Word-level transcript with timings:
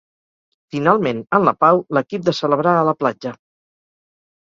Finalment, 0.75 1.19
en 1.39 1.45
la 1.51 1.55
pau, 1.65 1.83
l'equip 1.99 2.27
de 2.31 2.37
celebrar 2.41 2.77
a 2.83 2.91
la 2.91 2.99
platja. 3.05 3.39